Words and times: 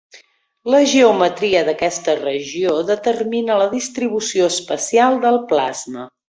La 0.75 0.77
geometria 0.93 1.59
d'aquesta 1.67 2.15
regió 2.21 2.73
determina 2.87 3.59
la 3.61 3.69
distribució 3.75 4.49
espacial 4.55 5.21
del 5.29 5.39
plasma. 5.55 6.09